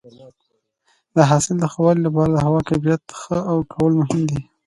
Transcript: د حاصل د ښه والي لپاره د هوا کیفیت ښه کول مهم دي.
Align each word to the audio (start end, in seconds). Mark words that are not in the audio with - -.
د 1.15 1.17
حاصل 1.29 1.55
د 1.59 1.65
ښه 1.71 1.79
والي 1.83 2.01
لپاره 2.05 2.29
د 2.31 2.37
هوا 2.45 2.61
کیفیت 2.69 3.03
ښه 3.19 3.37
کول 3.73 3.91
مهم 4.01 4.21
دي. 4.29 4.39